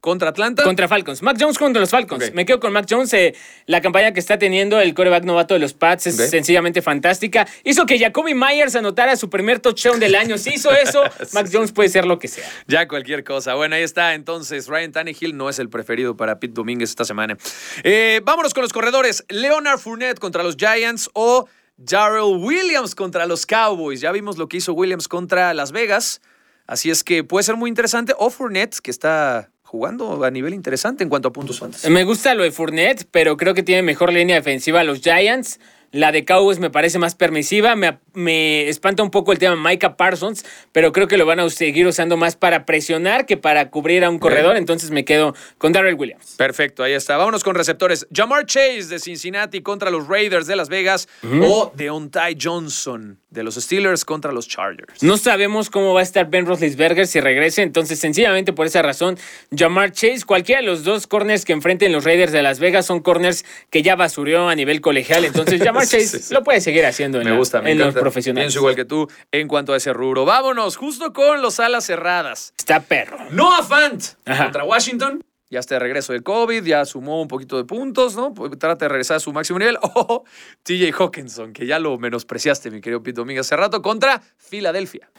¿Contra 0.04 0.32
Atlanta? 0.32 0.64
Contra 0.64 0.90
Falcons. 0.90 1.22
Mac 1.22 1.38
Jones 1.40 1.58
contra 1.58 1.80
los 1.80 1.90
Falcons. 1.90 2.34
Me 2.34 2.46
quedo 2.46 2.60
con 2.60 2.74
Mac 2.74 2.86
Jones. 2.90 3.14
Eh, 3.14 3.34
la 3.68 3.80
campaña 3.80 4.12
que 4.12 4.20
está 4.20 4.38
teniendo 4.38 4.82
el 4.82 4.94
coreback 4.94 5.24
novato 5.24 5.54
de 5.54 5.62
los 5.62 5.74
Pats 5.74 6.08
es 6.08 6.18
sencillamente 6.30 6.82
fantástica. 6.82 7.48
Hizo 7.64 7.86
que 7.86 7.98
Jacoby 7.98 8.34
Myers 8.34 8.76
anotara 8.76 9.16
su 9.16 9.30
primer 9.30 9.62
touchdown 9.62 10.02
del 10.02 10.16
año. 10.16 10.38
Si 10.38 10.56
hizo 10.56 10.74
eso, 10.74 11.04
Mac 11.32 11.48
Jones 11.50 11.72
puede 11.72 11.88
ser 11.88 12.04
lo 12.04 12.20
que 12.20 12.28
sea. 12.28 12.44
Ya 12.68 12.86
cualquier 12.90 13.24
cosa. 13.24 13.54
Bueno, 13.56 13.78
ahí 13.78 13.84
está. 13.84 14.14
Entonces, 14.14 14.68
Ryan 14.68 14.92
Tannehill 14.92 15.38
no 15.38 15.48
es 15.48 15.58
el 15.58 15.70
preferido 15.70 16.18
para 16.18 16.38
Pete 16.38 16.54
Domínguez 16.54 16.90
esta 16.90 17.06
semana. 17.06 17.38
Eh, 17.86 18.20
vámonos 18.26 18.54
con 18.54 18.64
los 18.64 18.74
corredores. 18.74 19.24
Leonard 19.30 19.80
Fournette 19.80 20.20
contra 20.20 20.44
los 20.44 20.58
Giants 20.58 21.10
o 21.14 21.48
Darrell 21.78 22.42
Williams 22.42 22.94
contra 22.94 23.26
los 23.26 23.46
Cowboys. 23.46 24.02
Ya 24.02 24.12
vimos 24.12 24.38
lo 24.38 24.50
que 24.50 24.58
hizo 24.58 24.74
Williams 24.74 25.08
contra 25.08 25.54
Las 25.54 25.72
Vegas. 25.72 26.20
Así 26.68 26.90
es 26.90 27.06
que 27.06 27.24
puede 27.24 27.44
ser 27.44 27.56
muy 27.56 27.70
interesante. 27.70 28.14
O 28.18 28.30
Fournette, 28.30 28.82
que 28.82 28.92
está 28.92 29.53
jugando 29.74 30.24
a 30.24 30.30
nivel 30.30 30.54
interesante 30.54 31.04
en 31.04 31.10
cuanto 31.10 31.30
a 31.30 31.34
puntos 31.34 31.58
fantasy. 31.58 31.90
Me 31.90 32.04
gusta 32.04 32.36
lo 32.36 32.44
de 32.44 32.52
Fournette, 32.52 33.08
pero 33.10 33.38
creo 33.38 33.56
que 33.56 33.64
tiene 33.64 33.82
mejor 33.82 34.14
línea 34.14 34.36
defensiva 34.36 34.84
los 34.84 35.02
Giants. 35.02 35.60
La 35.92 36.12
de 36.12 36.26
Cowboys 36.26 36.60
me 36.60 36.70
parece 36.70 37.00
más 37.00 37.16
permisiva. 37.16 37.76
Me, 37.76 37.98
espanta 38.16 39.04
un 39.04 39.12
poco 39.12 39.32
el 39.32 39.40
tema 39.40 39.56
Micah 39.56 39.98
Parsons, 39.98 40.46
pero 40.72 40.92
creo 40.92 41.08
que 41.08 41.18
lo 41.18 41.26
van 41.26 41.40
a 41.40 41.50
seguir 41.50 41.88
usando 41.88 42.18
más 42.18 42.36
para 42.36 42.66
presionar 42.66 43.26
que 43.26 43.38
para 43.38 43.70
cubrir 43.70 44.04
a 44.04 44.10
un 44.10 44.20
corredor. 44.20 44.58
Entonces 44.58 44.92
me 44.92 45.06
quedo 45.06 45.36
con 45.58 45.72
Darrell 45.72 45.96
Williams. 45.96 46.36
Perfecto, 46.38 46.84
ahí 46.84 46.94
está. 46.94 47.18
Vámonos 47.18 47.44
con 47.44 47.56
receptores. 47.56 48.08
Jamar 48.14 48.46
Chase 48.46 48.86
de 48.90 49.00
Cincinnati 49.00 49.62
contra 49.62 49.90
los 49.90 50.08
Raiders 50.08 50.48
de 50.48 50.56
Las 50.56 50.70
Vegas 50.70 51.08
o 51.24 51.72
Deontay 51.76 52.38
Johnson 52.42 53.20
de 53.34 53.44
los 53.44 53.56
Steelers 53.56 54.06
contra 54.06 54.32
los 54.32 54.48
Chargers. 54.48 55.02
No 55.02 55.18
sabemos 55.18 55.70
cómo 55.70 55.94
va 55.94 56.02
a 56.02 56.04
estar 56.04 56.30
Ben 56.30 56.46
Roethlisberger 56.46 57.08
si 57.08 57.20
regrese. 57.20 57.64
Entonces, 57.64 58.00
sencillamente 58.00 58.54
por 58.54 58.68
esa 58.68 58.82
razón, 58.82 59.18
Jamar 59.56 59.92
Chase, 59.92 60.22
cualquiera 60.26 60.62
de 60.62 60.68
los 60.68 60.84
dos 60.84 61.08
corners 61.08 61.44
que 61.44 61.54
enfrenten 61.54 61.92
los 61.92 62.04
Raiders 62.04 62.32
de 62.32 62.44
Las 62.44 62.60
Vegas 62.60 62.86
son 62.86 63.02
corners 63.02 63.44
que 63.70 63.82
ya 63.82 63.96
basurió 63.96 64.48
a 64.48 64.56
nivel 64.56 64.82
colegial. 64.82 65.26
Entonces, 65.26 65.62
Jamar 65.64 65.88
lo 66.30 66.44
puede 66.44 66.62
seguir 66.62 66.86
haciendo 66.86 67.20
en, 67.20 67.30
me 67.30 67.38
gusta, 67.38 67.62
en 67.66 67.80
los 67.80 67.96
profesionales. 68.04 68.48
Pienso 68.48 68.60
igual 68.60 68.76
que 68.76 68.86
tú 68.86 69.08
en 69.32 69.48
cuanto 69.48 69.74
a 69.74 69.78
ese 69.78 69.94
rubro. 69.94 70.26
Vámonos, 70.26 70.78
justo 70.78 71.14
con 71.14 71.42
los 71.42 71.60
alas 71.60 71.86
cerradas. 71.86 72.54
Está 72.58 72.82
perro. 72.82 73.18
Noah 73.32 73.64
Fant 73.64 74.04
contra 74.26 74.64
Washington. 74.64 75.24
Ya 75.50 75.60
está 75.60 75.76
de 75.76 75.80
regreso 75.80 76.14
del 76.14 76.24
COVID, 76.24 76.64
ya 76.64 76.84
sumó 76.84 77.22
un 77.22 77.28
poquito 77.28 77.58
de 77.58 77.64
puntos, 77.64 78.16
¿no? 78.16 78.34
Pues, 78.34 78.58
trata 78.58 78.86
de 78.86 78.90
regresar 78.90 79.18
a 79.18 79.20
su 79.20 79.32
máximo 79.32 79.60
nivel. 79.60 79.78
O 79.94 80.24
TJ 80.64 80.92
Hawkinson, 80.98 81.54
que 81.54 81.68
ya 81.68 81.78
lo 81.78 81.98
menospreciaste, 82.00 82.72
mi 82.72 82.82
querido 82.82 83.04
Pete 83.04 83.18
Dominguez, 83.18 83.46
hace 83.46 83.56
rato, 83.56 83.82
contra 83.84 84.20
Filadelfia. 84.38 85.12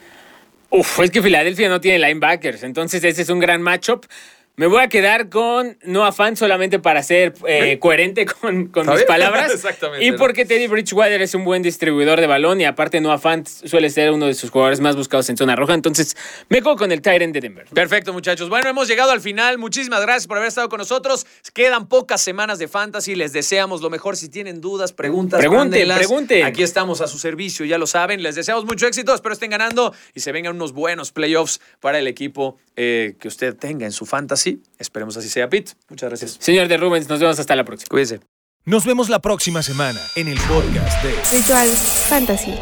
Uf, 0.70 0.98
es 0.98 1.12
que 1.12 1.22
Filadelfia 1.22 1.68
no 1.68 1.80
tiene 1.80 2.00
linebackers, 2.00 2.64
entonces 2.64 3.04
ese 3.04 3.22
es 3.22 3.28
un 3.28 3.38
gran 3.38 3.62
matchup. 3.62 4.06
Me 4.56 4.68
voy 4.68 4.80
a 4.80 4.88
quedar 4.88 5.30
con 5.30 5.76
no 5.82 6.04
afán 6.04 6.36
solamente 6.36 6.78
para 6.78 7.02
ser 7.02 7.34
eh, 7.48 7.80
coherente 7.80 8.24
con, 8.24 8.70
mis 8.70 9.02
palabras. 9.04 9.50
Exactamente. 9.54 10.06
Y 10.06 10.12
porque 10.12 10.44
Teddy 10.44 10.68
Bridgewater 10.68 11.20
es 11.22 11.34
un 11.34 11.44
buen 11.44 11.60
distribuidor 11.60 12.20
de 12.20 12.28
balón 12.28 12.60
y 12.60 12.64
aparte 12.64 13.00
no 13.00 13.10
afán 13.10 13.44
suele 13.44 13.90
ser 13.90 14.12
uno 14.12 14.26
de 14.26 14.34
sus 14.34 14.50
jugadores 14.50 14.78
más 14.78 14.94
buscados 14.94 15.28
en 15.28 15.36
zona 15.36 15.56
roja. 15.56 15.74
Entonces 15.74 16.16
me 16.48 16.58
quedo 16.58 16.76
con 16.76 16.92
el 16.92 17.02
Tyrant 17.02 17.34
de 17.34 17.40
Denver. 17.40 17.66
Perfecto, 17.74 18.12
muchachos. 18.12 18.48
Bueno, 18.48 18.68
hemos 18.68 18.86
llegado 18.86 19.10
al 19.10 19.20
final. 19.20 19.58
Muchísimas 19.58 20.02
gracias 20.02 20.28
por 20.28 20.36
haber 20.36 20.46
estado 20.46 20.68
con 20.68 20.78
nosotros. 20.78 21.26
Quedan 21.52 21.88
pocas 21.88 22.20
semanas 22.20 22.60
de 22.60 22.68
fantasy. 22.68 23.16
Les 23.16 23.32
deseamos 23.32 23.82
lo 23.82 23.90
mejor. 23.90 24.16
Si 24.16 24.28
tienen 24.28 24.60
dudas, 24.60 24.92
preguntas, 24.92 25.40
pregunten, 25.40 25.88
pregunten. 25.96 26.44
Aquí 26.44 26.62
estamos 26.62 27.00
a 27.00 27.08
su 27.08 27.18
servicio, 27.18 27.66
ya 27.66 27.76
lo 27.76 27.88
saben. 27.88 28.22
Les 28.22 28.36
deseamos 28.36 28.64
mucho 28.64 28.86
éxito. 28.86 29.12
Espero 29.12 29.32
estén 29.32 29.50
ganando 29.50 29.92
y 30.14 30.20
se 30.20 30.30
vengan 30.30 30.54
unos 30.54 30.72
buenos 30.72 31.10
playoffs 31.10 31.60
para 31.80 31.98
el 31.98 32.06
equipo 32.06 32.56
eh, 32.76 33.16
que 33.18 33.26
usted 33.26 33.56
tenga 33.56 33.84
en 33.84 33.92
su 33.92 34.06
fantasy 34.06 34.43
Esperemos 34.78 35.16
así 35.16 35.28
sea, 35.28 35.48
Pete. 35.48 35.72
Muchas 35.88 36.08
gracias. 36.10 36.36
Señor 36.40 36.68
de 36.68 36.76
Rubens, 36.76 37.08
nos 37.08 37.20
vemos 37.20 37.38
hasta 37.38 37.56
la 37.56 37.64
próxima. 37.64 37.88
Cuídense. 37.88 38.20
Nos 38.66 38.86
vemos 38.86 39.08
la 39.08 39.18
próxima 39.18 39.62
semana 39.62 40.00
en 40.16 40.28
el 40.28 40.38
podcast 40.40 41.02
de 41.02 41.14
Ritual 41.30 41.68
Fantasy. 41.68 42.54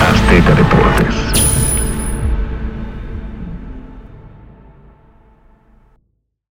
Azteca 0.00 0.54
Deportes. 0.54 0.73